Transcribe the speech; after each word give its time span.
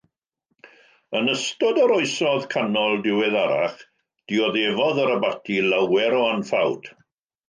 Yn 1.17 1.27
ystod 1.33 1.79
yr 1.81 1.91
Oesoedd 1.97 2.47
Canol 2.53 2.97
diweddarach, 3.07 3.83
dioddefodd 4.31 5.03
yr 5.05 5.13
abaty 5.17 5.59
lawer 5.67 6.17
o 6.21 6.23
anffawd. 6.31 6.91